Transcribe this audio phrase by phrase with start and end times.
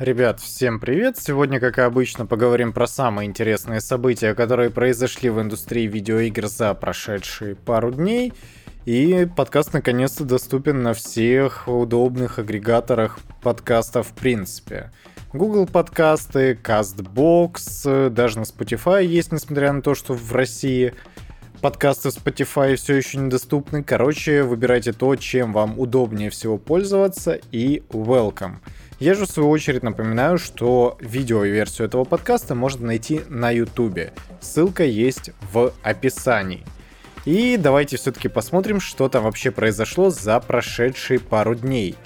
[0.00, 1.18] Ребят, всем привет!
[1.18, 6.72] Сегодня, как и обычно, поговорим про самые интересные события, которые произошли в индустрии видеоигр за
[6.72, 8.32] прошедшие пару дней.
[8.86, 14.90] И подкаст наконец-то доступен на всех удобных агрегаторах подкастов в принципе.
[15.34, 20.94] Google подкасты, CastBox, даже на Spotify есть, несмотря на то, что в России
[21.60, 23.84] подкасты Spotify все еще недоступны.
[23.84, 28.60] Короче, выбирайте то, чем вам удобнее всего пользоваться и welcome.
[29.00, 34.10] Я же в свою очередь напоминаю, что видеоверсию этого подкаста можно найти на YouTube.
[34.42, 36.66] Ссылка есть в описании.
[37.24, 41.96] И давайте все-таки посмотрим, что там вообще произошло за прошедшие пару дней.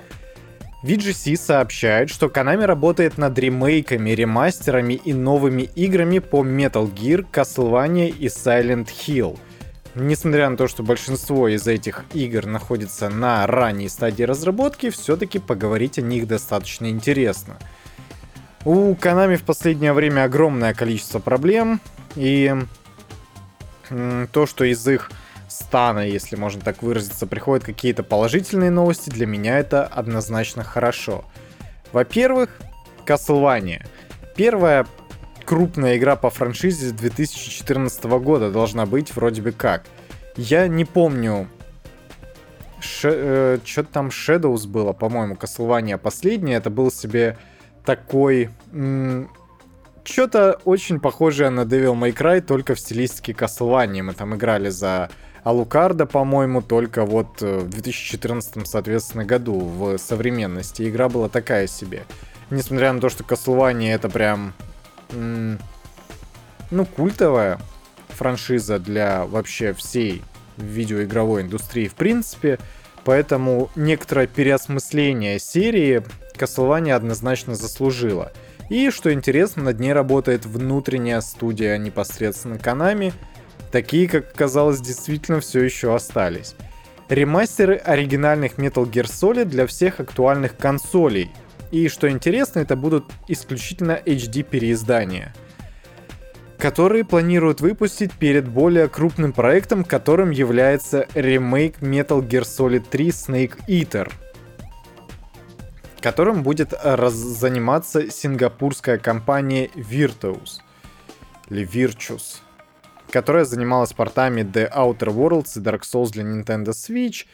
[0.84, 8.08] VGC сообщает, что Konami работает над ремейками, ремастерами и новыми играми по Metal Gear, Castlevania
[8.08, 9.36] и Silent Hill—
[9.94, 15.98] Несмотря на то, что большинство из этих игр находится на ранней стадии разработки, все-таки поговорить
[15.98, 17.58] о них достаточно интересно.
[18.64, 21.80] У Konami в последнее время огромное количество проблем,
[22.16, 22.52] и
[24.32, 25.12] то, что из их
[25.48, 31.24] стана, если можно так выразиться, приходят какие-то положительные новости, для меня это однозначно хорошо.
[31.92, 32.50] Во-первых,
[33.06, 33.86] Castlevania.
[34.34, 34.86] Первая
[35.44, 39.84] крупная игра по франшизе 2014 года должна быть вроде бы как.
[40.36, 41.48] Я не помню,
[43.02, 46.56] э, что там Shadows было, по-моему, Castlevania последнее.
[46.56, 47.38] Это был себе
[47.84, 48.50] такой...
[50.06, 54.02] Что-то очень похожее на Devil May Cry, только в стилистике Castlevania.
[54.02, 55.08] Мы там играли за
[55.44, 60.88] Алукарда, по-моему, только вот э, в 2014, соответственно, году в современности.
[60.88, 62.04] Игра была такая себе.
[62.50, 64.52] Несмотря на то, что Castlevania это прям
[65.10, 67.60] ну, культовая
[68.08, 70.22] франшиза для вообще всей
[70.56, 72.58] видеоигровой индустрии в принципе,
[73.04, 76.02] поэтому некоторое переосмысление серии
[76.36, 78.32] Castlevania однозначно заслужила.
[78.70, 83.12] И, что интересно, над ней работает внутренняя студия непосредственно Konami,
[83.70, 86.54] такие, как оказалось, действительно все еще остались.
[87.08, 91.30] Ремастеры оригинальных Metal Gear Solid для всех актуальных консолей–
[91.74, 95.34] и что интересно, это будут исключительно HD переиздания,
[96.56, 103.58] которые планируют выпустить перед более крупным проектом, которым является ремейк Metal Gear Solid 3 Snake
[103.66, 104.08] Eater,
[106.00, 110.60] которым будет раз заниматься сингапурская компания Virtuos
[111.50, 112.36] или Virtus,
[113.10, 117.26] которая занималась портами The Outer Worlds и Dark Souls для Nintendo Switch,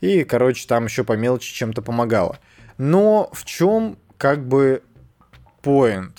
[0.00, 2.38] и, короче, там еще по мелочи чем-то помогала.
[2.76, 4.82] Но в чем как бы
[5.62, 6.12] point?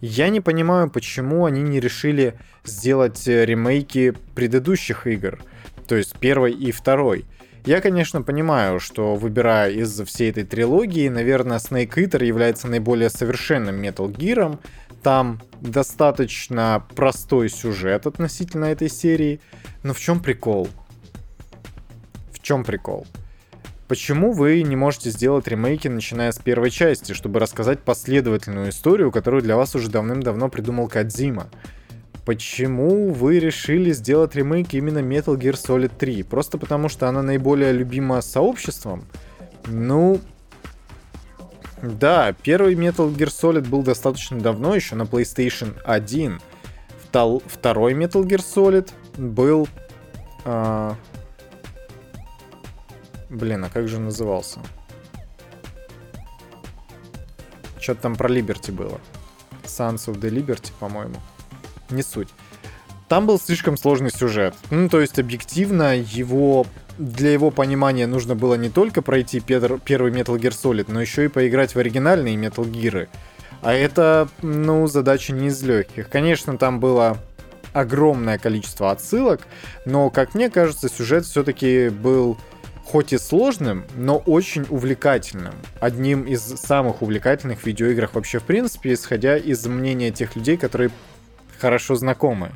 [0.00, 5.40] Я не понимаю, почему они не решили сделать э, ремейки предыдущих игр,
[5.86, 7.26] то есть первой и второй.
[7.66, 13.82] Я, конечно, понимаю, что выбирая из всей этой трилогии, наверное, Snake Eater является наиболее совершенным
[13.82, 14.58] Metal Gear.
[15.02, 19.40] Там достаточно простой сюжет относительно этой серии.
[19.82, 20.68] Но в чем прикол?
[22.32, 23.06] В чем прикол?
[23.90, 29.42] Почему вы не можете сделать ремейки, начиная с первой части, чтобы рассказать последовательную историю, которую
[29.42, 31.48] для вас уже давным-давно придумал Кадзима?
[32.24, 36.22] Почему вы решили сделать ремейк именно Metal Gear Solid 3?
[36.22, 39.06] Просто потому, что она наиболее любима сообществом?
[39.66, 40.20] Ну,
[41.82, 46.40] да, первый Metal Gear Solid был достаточно давно, еще на PlayStation 1.
[47.10, 49.66] Второй Metal Gear Solid был...
[50.44, 50.94] А,
[53.30, 54.58] Блин, а как же назывался?
[57.78, 59.00] Что-то там про Liberty было.
[59.64, 61.14] Sons of the Liberty, по-моему.
[61.90, 62.28] Не суть.
[63.08, 64.54] Там был слишком сложный сюжет.
[64.70, 66.66] Ну, то есть, объективно, его
[66.98, 71.28] для его понимания нужно было не только пройти первый Metal Gear Solid, но еще и
[71.28, 73.08] поиграть в оригинальные Metal Gear.
[73.62, 76.08] А это, ну, задача не из легких.
[76.08, 77.18] Конечно, там было
[77.72, 79.42] огромное количество отсылок,
[79.86, 82.36] но, как мне кажется, сюжет все-таки был
[82.90, 85.54] хоть и сложным, но очень увлекательным.
[85.78, 90.90] Одним из самых увлекательных видеоиграх вообще в принципе, исходя из мнения тех людей, которые
[91.60, 92.50] хорошо знакомы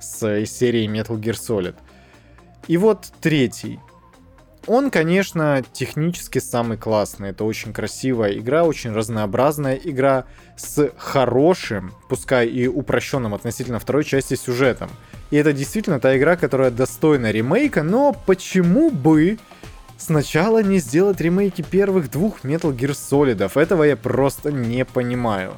[0.00, 1.74] с серией Metal Gear Solid.
[2.68, 3.80] И вот третий.
[4.66, 7.30] Он, конечно, технически самый классный.
[7.30, 10.26] Это очень красивая игра, очень разнообразная игра
[10.56, 14.90] с хорошим, пускай и упрощенным относительно второй части сюжетом.
[15.30, 19.38] И это действительно та игра, которая достойна ремейка, но почему бы
[20.00, 23.60] сначала не сделать ремейки первых двух Metal Gear Solid.
[23.60, 25.54] Этого я просто не понимаю.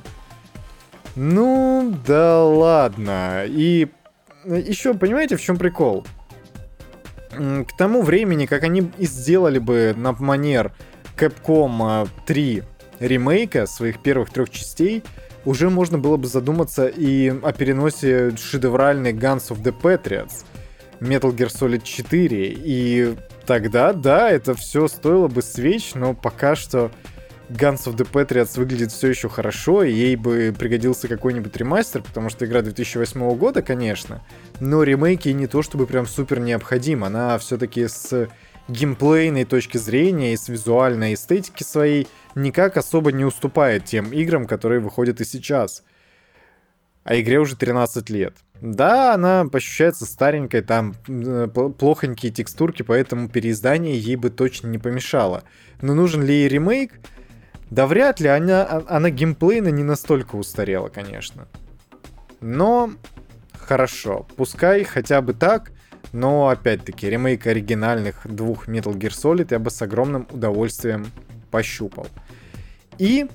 [1.14, 3.44] Ну, да ладно.
[3.46, 3.88] И
[4.44, 6.04] еще, понимаете, в чем прикол?
[7.30, 10.72] К тому времени, как они сделали бы на манер
[11.16, 12.62] Capcom 3
[13.00, 15.02] ремейка своих первых трех частей,
[15.44, 20.44] уже можно было бы задуматься и о переносе шедевральной Guns of the Patriots,
[21.00, 23.14] Metal Gear Solid 4, и
[23.46, 26.90] тогда, да, это все стоило бы свеч, но пока что
[27.48, 32.30] Guns of the Patriots выглядит все еще хорошо, и ей бы пригодился какой-нибудь ремастер, потому
[32.30, 34.22] что игра 2008 года, конечно,
[34.60, 38.28] но ремейки не то чтобы прям супер необходим, она все-таки с
[38.68, 44.80] геймплейной точки зрения и с визуальной эстетики своей никак особо не уступает тем играм, которые
[44.80, 45.82] выходят и сейчас.
[47.04, 48.36] А игре уже 13 лет.
[48.62, 55.42] Да, она ощущается старенькой, там э, плохонькие текстурки, поэтому переиздание ей бы точно не помешало.
[55.80, 56.92] Но нужен ли ей ремейк?
[57.70, 61.48] Да вряд ли, она, а, она геймплейно не настолько устарела, конечно.
[62.40, 62.92] Но
[63.52, 65.72] хорошо, пускай хотя бы так,
[66.12, 71.06] но опять-таки ремейк оригинальных двух Metal Gear Solid я бы с огромным удовольствием
[71.50, 72.06] пощупал.
[72.96, 73.26] И,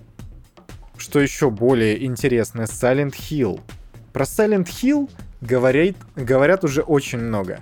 [0.97, 3.59] что еще более интересно, Silent Hill.
[4.18, 5.12] Про Silent Hill
[5.42, 7.60] говорят, говорят уже очень много.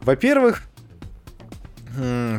[0.00, 0.62] Во-первых,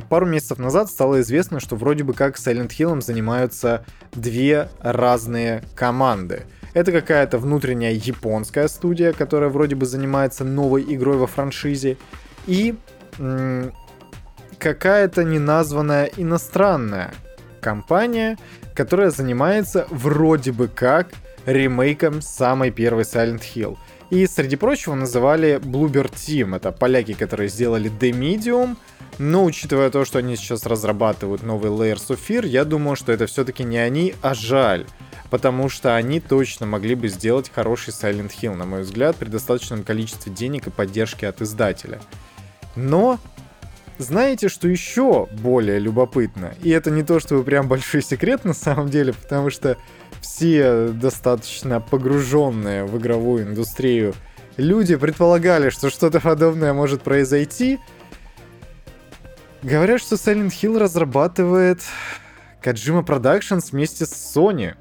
[0.10, 6.46] пару месяцев назад стало известно, что вроде бы как Silent Hill занимаются две разные команды.
[6.74, 11.98] Это какая-то внутренняя японская студия, которая вроде бы занимается новой игрой во франшизе,
[12.48, 12.74] и
[14.58, 17.14] какая-то неназванная иностранная
[17.62, 18.40] компания,
[18.74, 21.10] которая занимается вроде бы как
[21.46, 23.78] ремейком самой первой Silent Hill.
[24.10, 26.56] И среди прочего называли Bluebird Team.
[26.56, 28.76] Это поляки, которые сделали The Medium,
[29.18, 33.26] но учитывая то, что они сейчас разрабатывают новый Layers of Fear, я думаю, что это
[33.28, 34.86] все-таки не они, а жаль.
[35.30, 39.84] Потому что они точно могли бы сделать хороший Silent Hill, на мой взгляд, при достаточном
[39.84, 42.02] количестве денег и поддержки от издателя.
[42.76, 43.18] Но
[43.98, 46.54] знаете, что еще более любопытно?
[46.64, 49.78] И это не то, чтобы прям большой секрет на самом деле, потому что
[50.22, 54.14] все достаточно погруженные в игровую индустрию
[54.58, 57.80] люди предполагали, что что-то подобное может произойти,
[59.64, 61.82] Говорят, что Silent Hill разрабатывает
[62.64, 64.74] Kojima Productions вместе с Sony.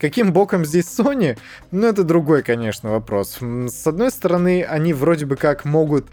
[0.00, 1.38] Каким боком здесь Sony?
[1.70, 3.38] Ну, это другой, конечно, вопрос.
[3.40, 6.08] С одной стороны, они вроде бы как могут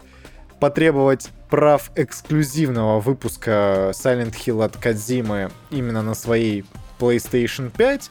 [0.60, 6.64] потребовать прав эксклюзивного выпуска Silent Hill от Кадзимы именно на своей
[6.98, 8.10] PlayStation 5.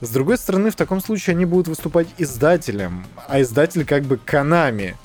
[0.00, 4.94] С другой стороны, в таком случае они будут выступать издателем, а издатель как бы Konami—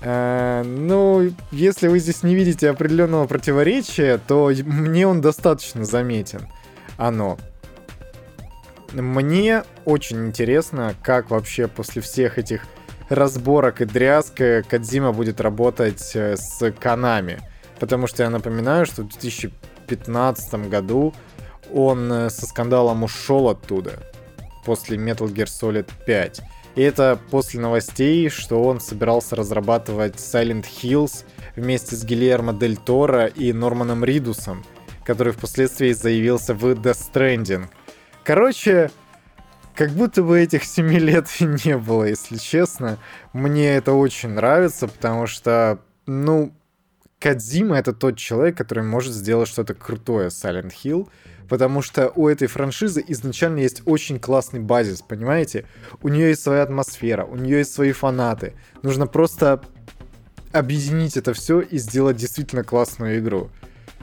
[0.00, 6.46] Э, ну, если вы здесь не видите определенного противоречия, то мне он достаточно заметен.
[6.96, 7.38] Оно.
[8.92, 12.62] Мне очень интересно, как вообще после всех этих
[13.08, 17.40] разборок и дрязг Кадзима будет работать э, с Канами.
[17.80, 21.14] Потому что я напоминаю, что в 2015 году
[21.72, 24.02] он э, со скандалом ушел оттуда
[24.64, 26.40] после Metal Gear Solid 5.
[26.74, 31.24] И это после новостей, что он собирался разрабатывать Silent Hills
[31.56, 34.64] вместе с Гильермо Дель Торо и Норманом Ридусом,
[35.04, 37.66] который впоследствии заявился в Death Stranding.
[38.24, 38.90] Короче,
[39.74, 42.98] как будто бы этих семи лет и не было, если честно.
[43.32, 46.52] Мне это очень нравится, потому что, ну,
[47.20, 51.08] Кадзима это тот человек, который может сделать что-то крутое Silent Hill,
[51.48, 55.64] потому что у этой франшизы изначально есть очень классный базис, понимаете?
[56.02, 58.54] У нее есть своя атмосфера, у нее есть свои фанаты.
[58.82, 59.62] Нужно просто
[60.52, 63.50] объединить это все и сделать действительно классную игру.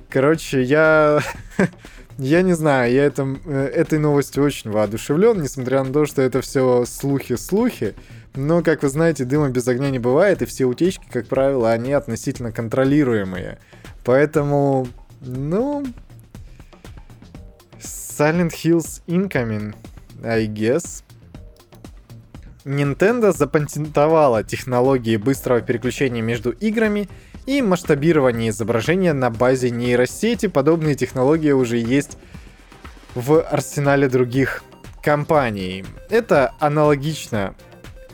[0.09, 1.21] Короче, я...
[2.17, 6.41] я не знаю, я этом, э, этой новостью очень воодушевлен, несмотря на то, что это
[6.41, 7.95] все слухи-слухи.
[8.35, 11.93] Но, как вы знаете, дыма без огня не бывает, и все утечки, как правило, они
[11.93, 13.59] относительно контролируемые.
[14.03, 14.87] Поэтому,
[15.21, 15.85] ну,
[18.17, 19.75] Silent Hills Incoming,
[20.23, 21.03] I guess.
[22.63, 27.09] Nintendo запатентовала технологии быстрого переключения между играми
[27.45, 30.47] и масштабирования изображения на базе нейросети.
[30.47, 32.17] Подобные технологии уже есть
[33.15, 34.63] в арсенале других
[35.03, 35.83] компаний.
[36.09, 37.53] Это аналогично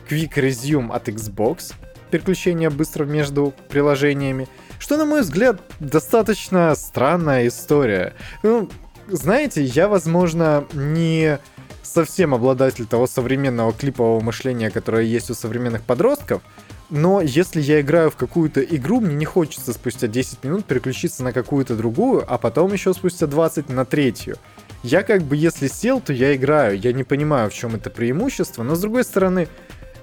[0.10, 1.74] Quick Resume от Xbox,
[2.10, 4.48] переключение быстро между приложениями,
[4.80, 8.14] что, на мой взгляд, достаточно странная история.
[8.44, 8.68] Ну,
[9.12, 11.40] знаете, я, возможно, не
[11.84, 16.42] совсем обладатель того современного клипового мышления, которое есть у современных подростков,
[16.90, 21.32] но если я играю в какую-то игру, мне не хочется спустя 10 минут переключиться на
[21.32, 24.38] какую-то другую, а потом еще спустя 20 на третью.
[24.84, 26.78] Я как бы, если сел, то я играю.
[26.78, 29.48] Я не понимаю, в чем это преимущество, но с другой стороны,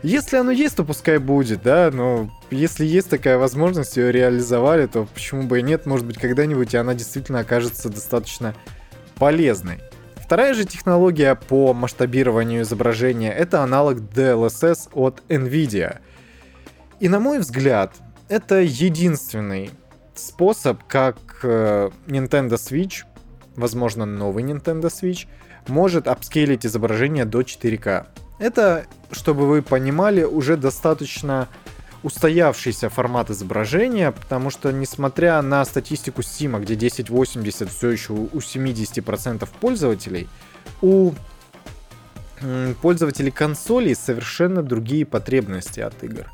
[0.02, 5.06] если оно есть, то пускай будет, да, но если есть такая возможность, ее реализовали, то
[5.12, 8.54] почему бы и нет, может быть, когда-нибудь она действительно окажется достаточно
[9.18, 9.80] полезной.
[10.16, 16.00] Вторая же технология по масштабированию изображения— это аналог DLSS от NVIDIA.
[17.00, 17.94] И на мой взгляд,
[18.28, 19.70] это единственный
[20.14, 23.04] способ, как э, Nintendo Switch,
[23.56, 25.26] возможно, новый Nintendo Switch,
[25.66, 28.06] может апскейлить изображение до 4К.
[28.38, 31.48] Это, чтобы вы понимали, уже достаточно
[32.02, 39.48] устоявшийся формат изображения, потому что, несмотря на статистику Steam, где 1080 все еще у 70%
[39.60, 40.28] пользователей,
[40.80, 41.12] у
[42.82, 46.30] пользователей консолей совершенно другие потребности от игр.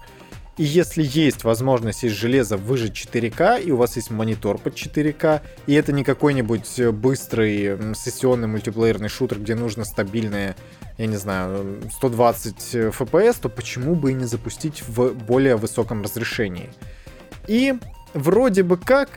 [0.57, 5.41] И если есть возможность из железа выжать 4К, и у вас есть монитор под 4К,
[5.67, 10.55] и это не какой-нибудь быстрый сессионный мультиплеерный шутер, где нужно стабильное,
[10.99, 16.71] я не знаю, 120 FPS, то почему бы и не запустить в более высоком разрешении?
[17.47, 17.75] И
[18.15, 19.09] вроде бы как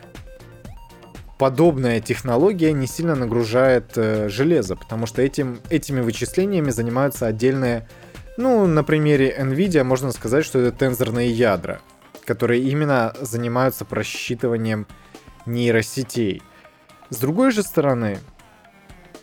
[1.38, 7.88] подобная технология не сильно нагружает э, железо, потому что этим, этими вычислениями занимаются отдельные
[8.38, 11.82] ну, на примере NVIDIA можно сказать, что это тензорные ядра,
[12.24, 14.86] которые именно занимаются просчитыванием
[15.48, 16.44] нейросетей.
[17.10, 18.20] С другой же стороны,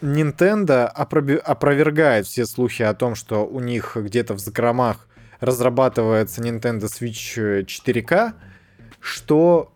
[0.04, 5.08] Nintendo опровергает все слухи о том, что у них где-то в закромах
[5.40, 8.34] разрабатывается Nintendo Switch 4K,
[9.00, 9.72] что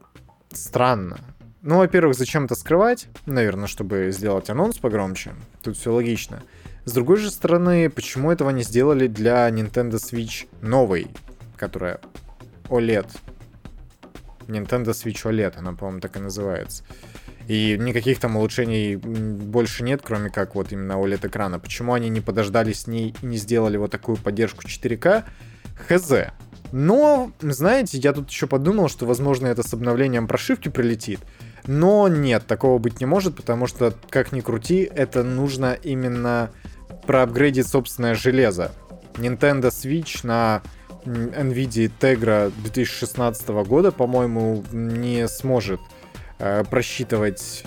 [0.53, 1.19] странно.
[1.63, 3.09] Ну, во-первых, зачем это скрывать?
[3.25, 5.33] Наверное, чтобы сделать анонс погромче.
[5.63, 6.43] Тут все логично.
[6.85, 11.09] С другой же стороны, почему этого не сделали для Nintendo Switch новой,
[11.57, 12.01] которая
[12.69, 13.09] OLED?
[14.47, 16.85] Nintendo Switch OLED, она, по-моему, так и называется.
[17.49, 21.59] И никаких там улучшений больше нет, кроме как вот именно OLED экрана.
[21.59, 25.25] Почему они не подождали с ней и не сделали вот такую поддержку 4К?
[25.89, 26.13] Хз.
[26.73, 31.21] Но, знаете, я тут еще подумал, что, возможно, это с обновлением прошивки прилетит.
[31.67, 36.51] Но нет, такого быть не может, потому что, как ни крути, это нужно именно
[37.07, 38.73] проапгрейдить собственное железо.
[39.15, 40.61] Nintendo Switch на
[41.07, 45.81] NVIDIA Tegra 2016 года, по-моему, не сможет
[46.39, 47.65] э, просчитывать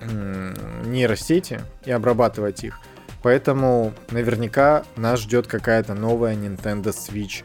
[0.00, 2.80] э, нейросети и обрабатывать их.
[3.22, 7.44] Поэтому наверняка нас ждет какая-то новая Nintendo Switch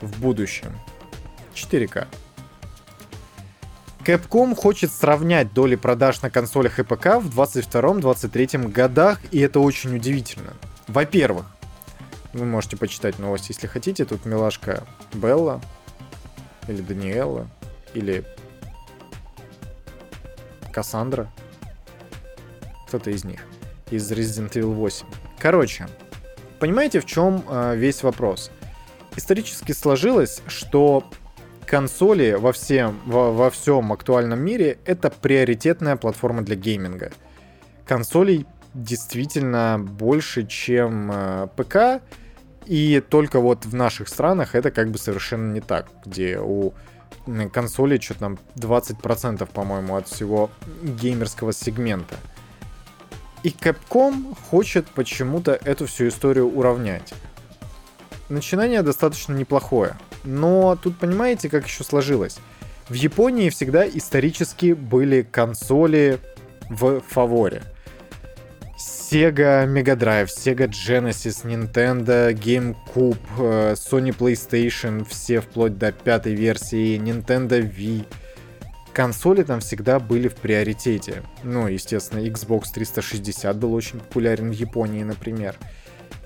[0.00, 0.78] в будущем.
[1.54, 2.06] 4К.
[4.04, 9.96] Capcom хочет сравнять доли продаж на консолях и ПК в 22-23 годах, и это очень
[9.96, 10.52] удивительно.
[10.86, 11.46] Во-первых,
[12.32, 14.04] вы можете почитать новости, если хотите.
[14.04, 15.60] Тут милашка Белла,
[16.68, 17.48] или Даниэла,
[17.94, 18.24] или
[20.76, 21.32] Кассандра.
[22.86, 23.40] Кто-то из них.
[23.90, 25.06] Из Resident Evil 8.
[25.38, 25.86] Короче,
[26.60, 28.50] понимаете, в чем э, весь вопрос?
[29.16, 31.02] Исторически сложилось, что
[31.64, 37.10] консоли во всем, во, во всем актуальном мире это приоритетная платформа для гейминга.
[37.86, 42.02] Консолей действительно больше, чем э, ПК,
[42.66, 46.74] и только вот в наших странах это как бы совершенно не так, где у
[47.52, 50.50] консоли что-то там 20%, по-моему, от всего
[50.82, 52.16] геймерского сегмента.
[53.42, 57.14] И Capcom хочет почему-то эту всю историю уравнять.
[58.28, 59.96] Начинание достаточно неплохое.
[60.24, 62.38] Но тут понимаете, как еще сложилось?
[62.88, 66.18] В Японии всегда исторически были консоли
[66.68, 67.62] в фаворе.
[69.08, 76.98] Sega Mega Drive, Sega Genesis, Nintendo, GameCube, э, Sony PlayStation, все вплоть до пятой версии,
[76.98, 78.04] Nintendo Wii.
[78.92, 81.22] Консоли там всегда были в приоритете.
[81.44, 85.54] Ну, естественно, Xbox 360 был очень популярен в Японии, например.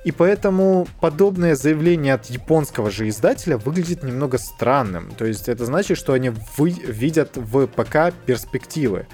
[0.07, 5.11] И поэтому подобное заявление от японского же издателя выглядит немного странным.
[5.19, 9.07] То есть это значит, что они вы видят в ПК перспективы.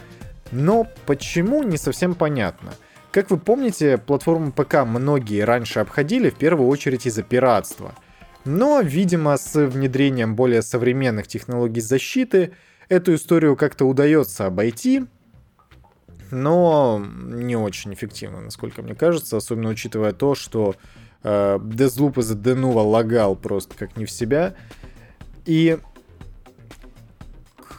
[0.52, 2.72] Но почему, не совсем понятно.
[3.16, 7.94] Как вы помните, платформу ПК многие раньше обходили в первую очередь из-за пиратства.
[8.44, 12.52] Но, видимо, с внедрением более современных технологий защиты
[12.90, 15.06] эту историю как-то удается обойти,
[16.30, 20.74] но не очень эффективно, насколько мне кажется, особенно учитывая то, что
[21.22, 24.54] э, Deathloop из-за Денува лагал просто как не в себя.
[25.46, 25.78] И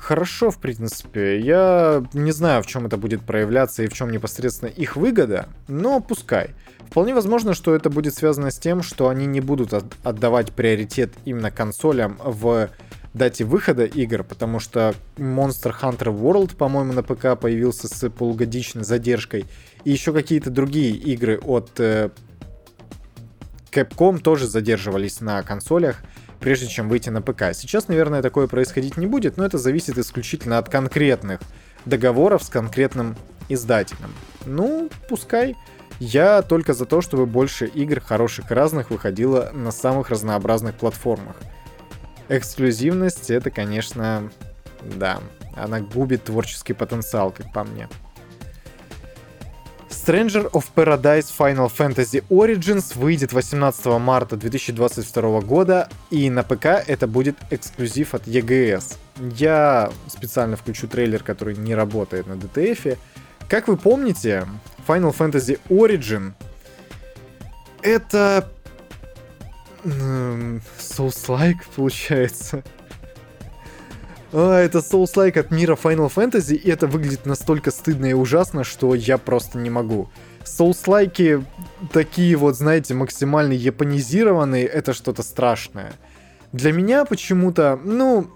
[0.08, 1.40] хорошо, в принципе.
[1.40, 6.00] Я не знаю, в чем это будет проявляться и в чем непосредственно их выгода, но
[6.00, 6.52] пускай.
[6.90, 9.74] Вполне возможно, что это будет связано с тем, что они не будут
[10.04, 12.70] отдавать приоритет именно консолям в
[13.14, 19.46] дате выхода игр, потому что Monster Hunter World, по-моему, на ПК появился с полугодичной задержкой,
[19.84, 22.12] и еще какие-то другие игры от э,
[23.72, 25.98] Capcom тоже задерживались на консолях,
[26.40, 27.54] прежде чем выйти на ПК.
[27.54, 31.40] Сейчас, наверное, такое происходить не будет, но это зависит исключительно от конкретных
[31.86, 33.16] договоров с конкретным
[33.50, 34.14] издателем.
[34.46, 35.56] Ну, пускай.
[36.00, 41.36] Я только за то, чтобы больше игр хороших и разных выходило на самых разнообразных платформах.
[42.30, 44.30] Эксклюзивность это, конечно,
[44.84, 45.20] да,
[45.56, 47.88] она губит творческий потенциал, как по мне.
[50.08, 57.08] Stranger of Paradise Final Fantasy Origins выйдет 18 марта 2022 года, и на ПК это
[57.08, 58.96] будет эксклюзив от EGS.
[59.36, 62.98] Я специально включу трейлер, который не работает на DTF.
[63.50, 64.48] Как вы помните,
[64.88, 66.32] Final Fantasy Origin
[67.82, 68.50] это
[69.84, 72.64] Souls-like получается.
[74.34, 78.94] А, это Souls-like от мира Final Fantasy, и это выглядит настолько стыдно и ужасно, что
[78.96, 80.10] я просто не могу.
[80.44, 81.44] Souls-like
[81.92, 85.94] такие вот, знаете, максимально японизированные, это что-то страшное.
[86.54, 88.28] Для меня почему-то, ну,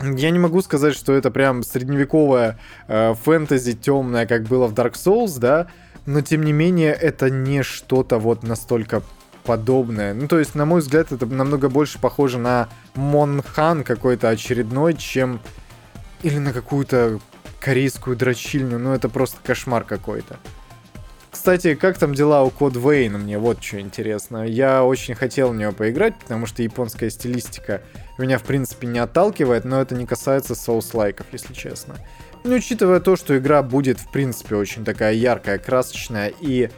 [0.00, 2.58] я не могу сказать, что это прям средневековая
[2.88, 5.68] э, фэнтези темная, как было в Dark Souls, да,
[6.06, 9.02] но тем не менее это не что-то вот настолько
[9.44, 10.14] подобное.
[10.14, 15.40] Ну, то есть, на мой взгляд, это намного больше похоже на Монхан какой-то очередной, чем...
[16.22, 17.18] Или на какую-то
[17.60, 18.78] корейскую дрочильню.
[18.78, 20.38] Ну, это просто кошмар какой-то.
[21.32, 23.18] Кстати, как там дела у Код Вейна?
[23.18, 24.46] Мне вот что интересно.
[24.46, 27.82] Я очень хотел в нее поиграть, потому что японская стилистика
[28.18, 31.96] меня, в принципе, не отталкивает, но это не касается соус-лайков, если честно.
[32.44, 36.70] Ну, учитывая то, что игра будет, в принципе, очень такая яркая, красочная и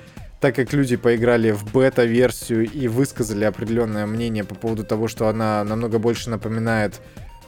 [0.45, 5.65] так как люди поиграли в бета-версию и высказали определенное мнение по поводу того, что она
[5.65, 7.01] намного больше напоминает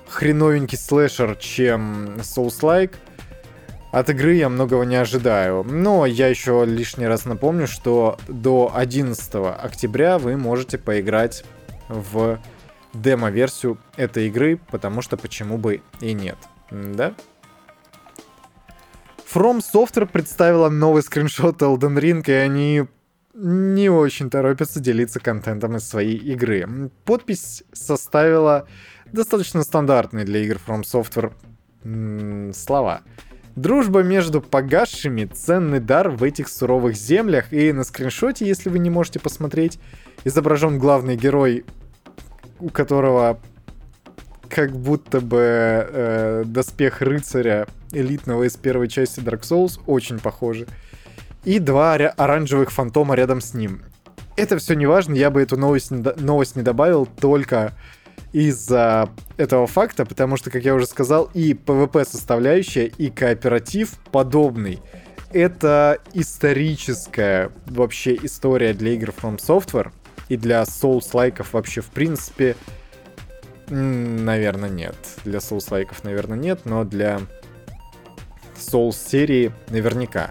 [0.08, 2.94] хреновенький слэшер, чем Souls-like,
[3.92, 5.62] от игры я многого не ожидаю.
[5.62, 9.30] Но я еще лишний раз напомню, что до 11
[9.62, 11.44] октября вы можете поиграть
[11.90, 12.40] в
[12.94, 16.38] демо-версию этой игры, потому что почему бы и нет.
[16.70, 17.12] Да?
[19.32, 22.84] From Software представила новый скриншот Elden Ring, и они
[23.34, 26.90] не очень торопятся делиться контентом из своей игры.
[27.04, 28.68] Подпись составила
[29.12, 31.32] достаточно стандартные для игр From Software
[32.52, 33.02] слова.
[33.56, 38.90] Дружба между погасшими— ценный дар в этих суровых землях, и на скриншоте, если вы не
[38.90, 39.80] можете посмотреть,
[40.24, 41.64] изображен главный герой,
[42.60, 43.40] у которого
[44.48, 50.66] как будто бы э, доспех рыцаря элитного из первой части Dark Souls, очень похожи.
[51.44, 53.82] И два оранжевых фантома рядом с ним.
[54.36, 57.72] Это все не важно, я бы эту новость, новость не добавил только
[58.32, 64.80] из-за этого факта, потому что, как я уже сказал, и PvP составляющая, и кооператив подобный.
[65.32, 69.90] Это историческая вообще история для игр From Software
[70.28, 72.56] и для Souls-лайков вообще в принципе
[73.68, 74.94] Наверное, нет.
[75.24, 77.20] Для Souls-лайков, наверное, нет, но для
[78.56, 80.30] Souls-серии наверняка.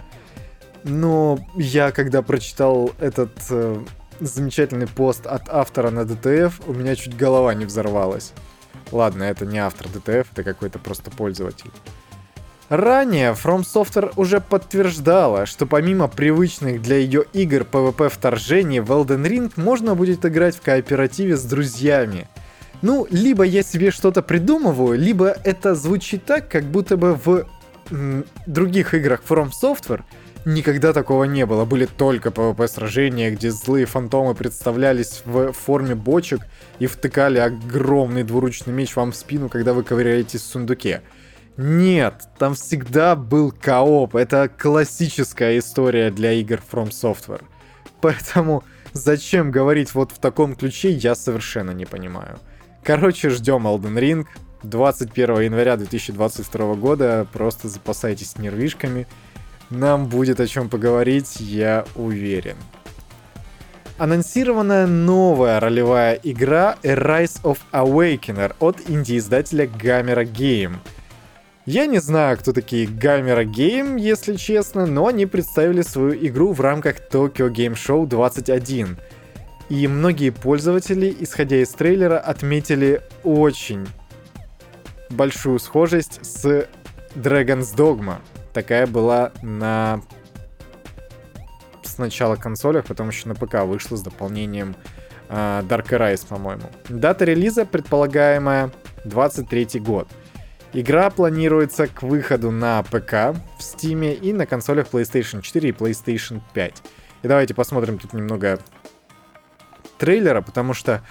[0.83, 3.83] Но я, когда прочитал этот э,
[4.19, 8.33] замечательный пост от автора на DTF, у меня чуть голова не взорвалась.
[8.91, 11.71] Ладно, это не автор DTF, это какой-то просто пользователь.
[12.69, 19.27] Ранее From Software уже подтверждала, что помимо привычных для ее игр PvP вторжений в Elden
[19.27, 22.29] Ring можно будет играть в кооперативе с друзьями–
[22.81, 27.47] ну, либо я себе что-то придумываю, либо это звучит так, как будто бы в
[27.91, 30.03] м, других играх From Software
[30.45, 31.65] никогда такого не было.
[31.65, 36.41] Были только PvP-сражения, где злые фантомы представлялись в форме бочек
[36.79, 41.01] и втыкали огромный двуручный меч вам в спину, когда вы ковыряетесь в сундуке.
[41.57, 44.15] Нет, там всегда был кооп.
[44.15, 47.43] Это классическая история для игр From Software.
[48.01, 52.37] Поэтому зачем говорить вот в таком ключе, я совершенно не понимаю.
[52.85, 54.27] Короче, ждем Elden Ring.
[54.61, 57.25] 21 января 2022 года.
[57.33, 59.07] Просто запасайтесь нервишками.
[59.71, 62.55] Нам будет о чем поговорить, я уверен.
[63.97, 70.75] Анонсированная новая ролевая игра Rise of Awakener от инди-издателя Gamera Game.
[71.65, 76.61] Я не знаю, кто такие Gamera Game, если честно, но они представили свою игру в
[76.61, 78.99] рамках Tokyo Game Show 21—
[79.69, 83.87] и многие пользователи, исходя из трейлера, отметили очень
[85.09, 86.67] большую схожесть с
[87.15, 88.17] Dragon's Dogma.
[88.53, 90.01] Такая была на
[91.83, 94.75] сначала консолях, потом еще на ПК вышла с дополнением
[95.29, 96.69] э, Dark Rise, по-моему.
[96.89, 98.71] Дата релиза предполагаемая
[99.05, 100.07] 23 год.
[100.73, 106.41] Игра планируется к выходу на ПК в Steam и на консолях PlayStation 4 и PlayStation
[106.53, 106.83] 5.
[107.23, 108.59] И давайте посмотрим тут немного
[109.97, 111.01] трейлера, потому что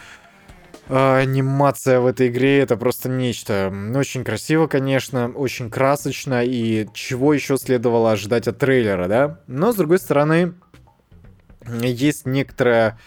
[0.87, 3.73] А, анимация в этой игре это просто нечто.
[3.95, 9.41] Очень красиво, конечно, очень красочно, и чего еще следовало ожидать от трейлера, да?
[9.47, 10.53] Но, с другой стороны,
[11.67, 12.99] есть некоторое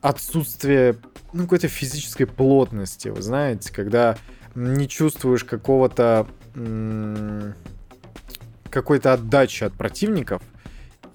[0.00, 0.98] отсутствие
[1.32, 4.16] ну, какой-то физической плотности, вы знаете, когда
[4.54, 6.28] не чувствуешь какого-то
[8.70, 10.42] какой-то отдачи от противников,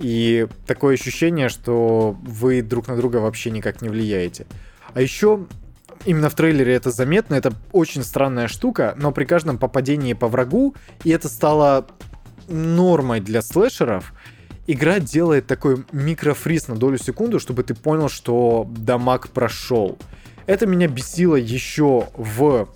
[0.02, 4.46] и такое ощущение, что вы друг на друга вообще никак не влияете.
[4.94, 5.46] А еще
[6.06, 10.76] именно в трейлере это заметно, это очень странная штука, но при каждом попадении по врагу,
[11.04, 11.88] и это стало
[12.48, 14.14] нормой для слэшеров,
[14.68, 19.98] игра делает такой микрофриз на долю секунды, чтобы ты понял, что дамаг прошел.
[20.48, 22.68] Это меня бесило еще в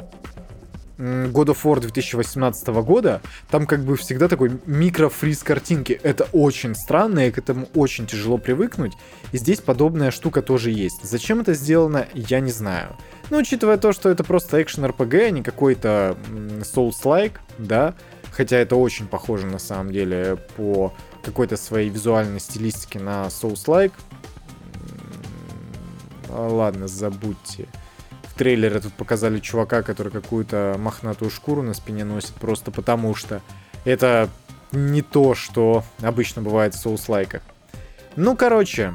[0.98, 6.00] God of War 2018 года, там как бы всегда такой микрофриз картинки.
[6.04, 8.94] Это очень странно, и к этому очень тяжело привыкнуть.
[9.32, 11.04] И здесь подобная штука тоже есть.
[11.04, 12.96] Зачем это сделано, я не знаю.
[13.30, 16.16] Но учитывая то, что это просто экшен RPG, а не какой-то
[16.62, 17.96] Souls-like, да,
[18.32, 23.94] хотя это очень похоже на самом деле по какой-то своей визуальной стилистике на Souls-like.
[26.30, 27.68] Ладно, забудьте
[28.36, 33.42] трейлере тут показали чувака, который какую-то мохнатую шкуру на спине носит, просто потому что
[33.84, 34.30] это
[34.72, 37.42] не то, что обычно бывает в соус-лайках.
[38.16, 38.94] Ну, короче,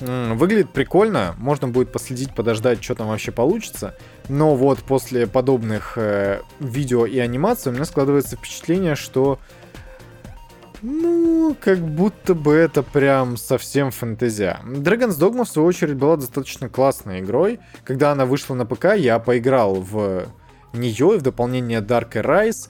[0.00, 3.94] выглядит прикольно, можно будет последить, подождать, что там вообще получится.
[4.28, 9.38] Но вот после подобных э, видео и анимаций у меня складывается впечатление, что
[10.82, 14.60] ну, как будто бы это прям совсем фэнтезия.
[14.64, 17.60] Dragon's Dogma, в свою очередь, была достаточно классной игрой.
[17.84, 20.26] Когда она вышла на ПК, я поиграл в
[20.72, 22.68] нее и в дополнение Dark Rise,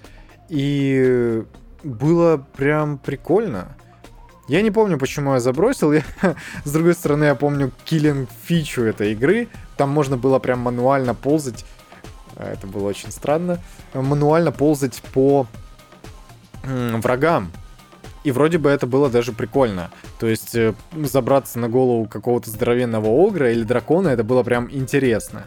[0.49, 1.45] и
[1.83, 3.77] было прям прикольно.
[4.49, 5.92] Я не помню, почему я забросил.
[5.92, 6.05] Я,
[6.64, 9.49] с другой стороны, я помню киллинг фичу этой игры.
[9.77, 11.64] Там можно было прям мануально ползать.
[12.37, 13.59] А, это было очень странно.
[13.92, 15.47] Мануально ползать по
[16.62, 17.51] врагам.
[18.27, 19.93] И вроде бы это было даже прикольно.
[20.19, 25.47] То есть э, забраться на голову какого-то здоровенного огра или дракона, это было прям интересно.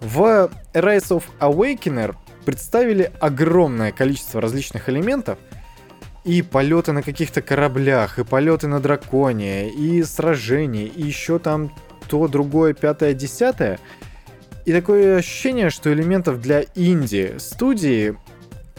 [0.00, 5.38] В Rise of Awakener представили огромное количество различных элементов,
[6.24, 11.70] и полеты на каких-то кораблях, и полеты на драконе, и сражения, и еще там
[12.08, 13.78] то, другое, пятое, десятое.
[14.64, 18.16] И такое ощущение, что элементов для инди студии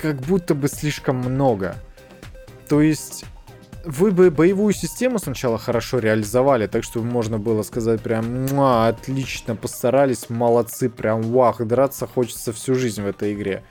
[0.02, 1.76] как будто бы слишком много.
[2.68, 3.26] То есть
[3.86, 10.30] вы бы боевую систему сначала хорошо реализовали, так что можно было сказать прям, отлично, постарались,
[10.30, 13.64] молодцы, прям вах, драться хочется всю жизнь в этой игре.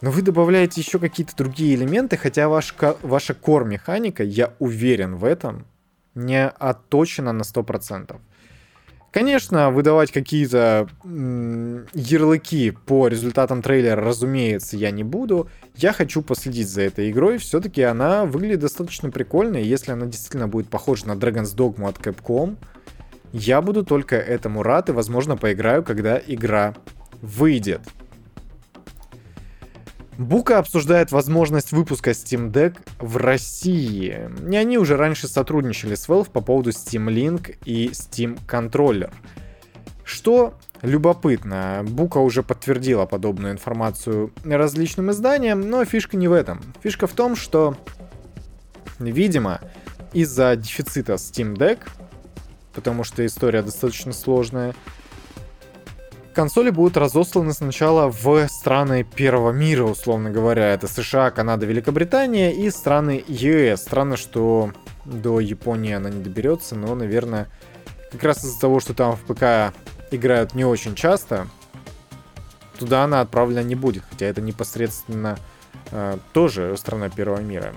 [0.00, 5.66] Но вы добавляете еще какие-то другие элементы, хотя ваш, ваша кор-механика, я уверен в этом,
[6.14, 8.18] не отточена на 100%.
[9.12, 15.48] Конечно, выдавать какие-то ярлыки по результатам трейлера, разумеется, я не буду.
[15.74, 17.38] Я хочу последить за этой игрой.
[17.38, 19.56] Все-таки она выглядит достаточно прикольно.
[19.56, 22.56] Если она действительно будет похожа на Dragon's Dogma от Capcom,
[23.32, 26.74] я буду только этому рад и, возможно, поиграю, когда игра
[27.20, 27.80] выйдет.
[30.20, 34.28] Бука обсуждает возможность выпуска Steam Deck в России.
[34.50, 39.10] И они уже раньше сотрудничали с Valve по поводу Steam Link и Steam Controller.
[40.04, 40.52] Что
[40.82, 46.60] любопытно, Бука уже подтвердила подобную информацию различным изданиям, но фишка не в этом.
[46.82, 47.78] Фишка в том, что,
[48.98, 49.62] видимо,
[50.12, 51.78] из-за дефицита Steam Deck,
[52.74, 54.74] потому что история достаточно сложная,
[56.34, 60.72] консоли будут разосланы сначала в страны первого мира, условно говоря.
[60.72, 63.82] Это США, Канада, Великобритания и страны ЕС.
[63.82, 64.72] Странно, что
[65.04, 67.48] до Японии она не доберется, но, наверное,
[68.10, 69.74] как раз из-за того, что там в ПК
[70.10, 71.46] играют не очень часто,
[72.78, 75.38] туда она отправлена не будет, хотя это непосредственно
[75.90, 77.72] э, тоже страна первого мира.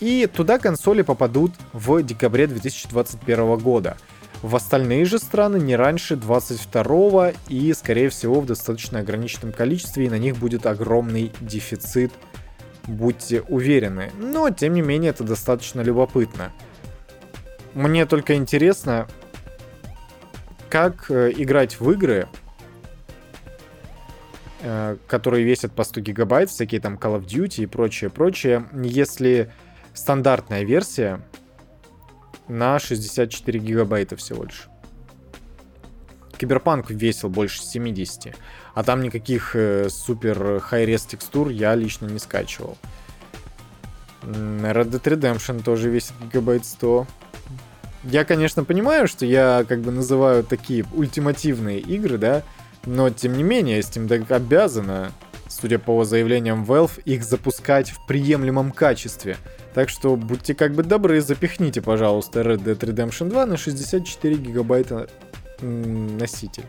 [0.00, 3.96] И туда консоли попадут в декабре 2021 года
[4.42, 10.10] в остальные же страны не раньше 22 и, скорее всего, в достаточно ограниченном количестве, и
[10.10, 12.12] на них будет огромный дефицит,
[12.86, 14.12] будьте уверены.
[14.18, 16.52] Но, тем не менее, это достаточно любопытно.
[17.74, 19.08] Мне только интересно,
[20.70, 22.28] как э, играть в игры,
[24.62, 29.50] э, которые весят по 100 гигабайт, всякие там Call of Duty и прочее, прочее, если
[29.94, 31.20] стандартная версия
[32.48, 34.68] на 64 гигабайта всего лишь.
[36.36, 38.34] Киберпанк весил больше 70,
[38.74, 42.78] а там никаких э, супер hi-res текстур я лично не скачивал.
[44.22, 47.06] Red Dead Redemption тоже весит гигабайт 100.
[48.04, 52.42] Я, конечно, понимаю, что я как бы называю такие ультимативные игры, да,
[52.86, 55.12] но тем не менее Steam Deck обязана,
[55.48, 59.36] судя по заявлениям Valve, их запускать в приемлемом качестве.
[59.78, 65.08] Так что будьте как бы добры, запихните, пожалуйста, Red Dead Redemption 2 на 64 гигабайта
[65.60, 66.64] носитель.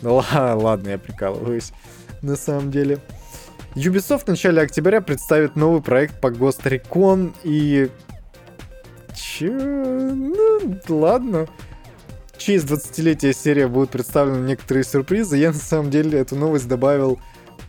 [0.00, 1.72] Ладно, я прикалываюсь.
[2.22, 3.00] На самом деле.
[3.74, 7.90] Ubisoft в начале октября представит новый проект по Ghost Recon и...
[9.14, 9.52] Чё?
[9.52, 11.46] Ну, ладно.
[12.32, 15.36] В честь 20-летия серия будут представлены некоторые сюрпризы.
[15.36, 17.20] Я на самом деле эту новость добавил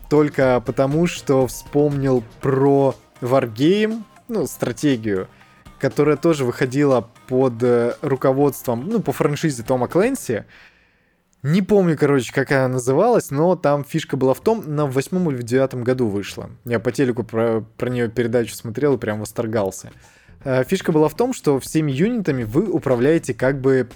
[0.08, 5.28] только потому, что вспомнил про Wargame, ну, стратегию,
[5.78, 10.44] которая тоже выходила под э, руководством, ну, по франшизе Тома Клэнси.
[11.42, 15.36] Не помню, короче, как она называлась, но там фишка была в том, на восьмом или
[15.36, 16.50] в девятом году вышла.
[16.64, 19.92] Я по телеку про, про нее передачу смотрел и прям восторгался.
[20.44, 23.88] Э, фишка была в том, что всеми юнитами вы управляете как бы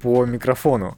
[0.00, 0.96] по микрофону.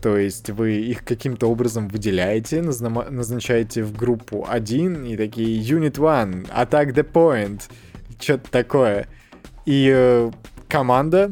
[0.00, 6.46] То есть вы их каким-то образом выделяете, назначаете в группу 1 и такие Unit 1,
[6.46, 7.62] Attack the Point,
[8.18, 9.08] что-то такое.
[9.66, 10.30] И э,
[10.68, 11.30] команда,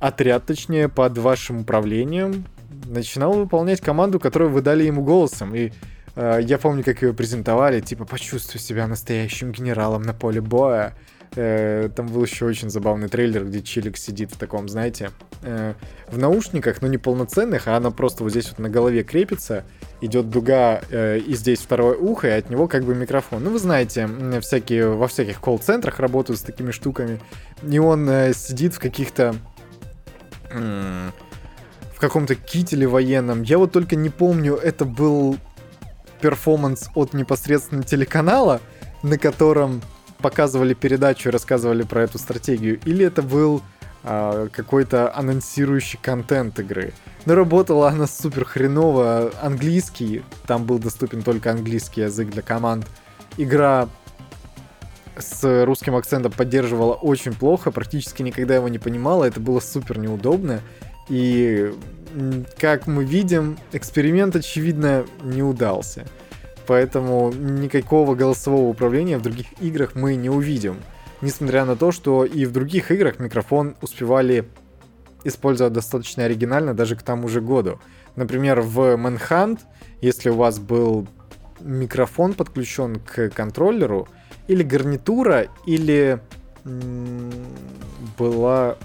[0.00, 2.44] отряд точнее, под вашим управлением
[2.86, 5.54] начинал выполнять команду, которую вы дали ему голосом.
[5.54, 5.72] И
[6.14, 10.94] э, я помню, как ее презентовали, типа «Почувствуй себя настоящим генералом на поле боя».
[11.40, 15.74] Э, там был еще очень забавный трейлер, где Чилик сидит в таком, знаете, э,
[16.08, 19.62] в наушниках, но не полноценных, а она просто вот здесь вот на голове крепится,
[20.00, 23.44] идет дуга, э, и здесь второе ухо, и от него как бы микрофон.
[23.44, 24.08] Ну, вы знаете,
[24.40, 27.20] всякие, во всяких колл-центрах работают с такими штуками,
[27.62, 29.36] и он сидит в каких-то...
[30.50, 33.42] В каком-то кителе военном.
[33.42, 35.36] Я вот только не помню, это был
[36.20, 38.60] перформанс от непосредственно телеканала,
[39.02, 39.82] на котором
[40.18, 43.62] показывали передачу и рассказывали про эту стратегию, или это был
[44.04, 46.92] а, какой-то анонсирующий контент игры.
[47.24, 49.32] Но работала она супер хреново.
[49.42, 52.86] Английский, там был доступен только английский язык для команд.
[53.36, 53.88] Игра
[55.16, 60.60] с русским акцентом поддерживала очень плохо, практически никогда его не понимала, это было супер неудобно.
[61.08, 61.72] И,
[62.58, 66.06] как мы видим, эксперимент, очевидно, не удался
[66.68, 70.76] поэтому никакого голосового управления в других играх мы не увидим.
[71.22, 74.44] Несмотря на то, что и в других играх микрофон успевали
[75.24, 77.80] использовать достаточно оригинально даже к тому же году.
[78.16, 79.60] Например, в Manhunt,
[80.02, 81.08] если у вас был
[81.60, 84.06] микрофон подключен к контроллеру,
[84.46, 86.20] или гарнитура, или
[88.18, 88.76] была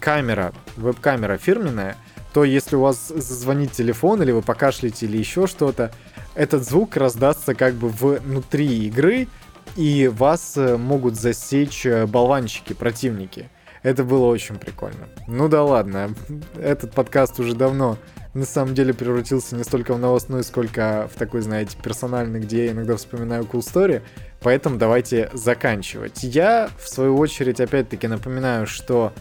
[0.00, 1.96] камера, веб-камера фирменная,
[2.32, 5.92] то если у вас зазвонит телефон, или вы покашляете, или еще что-то,
[6.34, 9.28] этот звук раздастся как бы внутри игры,
[9.76, 13.48] и вас э, могут засечь э, болванчики, противники.
[13.82, 15.08] Это было очень прикольно.
[15.26, 16.14] Ну да ладно,
[16.56, 17.98] этот подкаст уже давно
[18.34, 22.72] на самом деле превратился не столько в новостной, сколько в такой, знаете, персональный, где я
[22.72, 24.02] иногда вспоминаю cool story.
[24.40, 26.22] Поэтому давайте заканчивать.
[26.22, 29.12] Я, в свою очередь, опять-таки напоминаю, что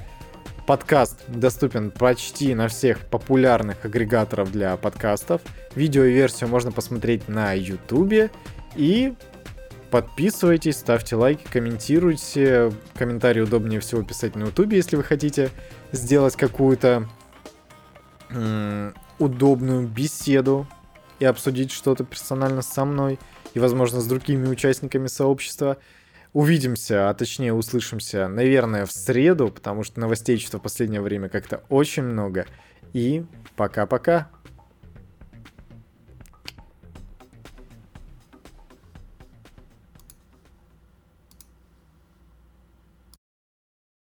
[0.66, 5.42] Подкаст доступен почти на всех популярных агрегаторов для подкастов.
[5.76, 8.32] Видео и версию можно посмотреть на YouTube.
[8.78, 9.14] И
[9.92, 12.72] подписывайтесь, ставьте лайки, комментируйте.
[12.96, 15.50] Комментарии удобнее всего писать на YouTube, если вы хотите
[15.92, 17.10] сделать какую-то
[19.20, 20.66] удобную беседу
[21.20, 23.20] и обсудить что-то персонально со мной
[23.54, 25.78] и, возможно, с другими участниками сообщества.
[26.34, 31.64] Увидимся, а точнее услышимся, наверное, в среду, потому что новостей что в последнее время как-то
[31.70, 32.48] очень много.
[32.92, 33.24] И
[33.56, 34.30] пока-пока.